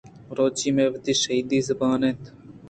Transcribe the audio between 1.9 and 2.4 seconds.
اِنت۔